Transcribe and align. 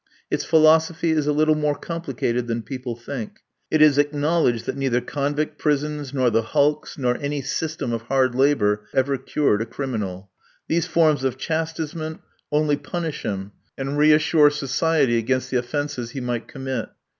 Its 0.31 0.43
philosophy 0.43 1.11
is 1.11 1.27
a 1.27 1.31
little 1.31 1.53
more 1.53 1.75
complicated 1.75 2.47
than 2.47 2.63
people 2.63 2.95
think. 2.95 3.41
It 3.69 3.83
is 3.83 3.99
acknowledged 3.99 4.65
that 4.65 4.75
neither 4.75 4.99
convict 4.99 5.59
prisons, 5.59 6.11
nor 6.11 6.31
the 6.31 6.41
hulks, 6.41 6.97
nor 6.97 7.17
any 7.19 7.43
system 7.43 7.93
of 7.93 8.01
hard 8.01 8.33
labour 8.33 8.87
ever 8.95 9.15
cured 9.19 9.61
a 9.61 9.65
criminal. 9.67 10.31
These 10.67 10.87
forms 10.87 11.23
of 11.23 11.37
chastisement 11.37 12.21
only 12.51 12.77
punish 12.77 13.21
him 13.21 13.51
and 13.77 13.95
reassure 13.95 14.49
society 14.49 15.19
against 15.19 15.51
the 15.51 15.57
offences 15.57 16.09
he 16.09 16.19
might 16.19 16.47
commit. 16.47 16.89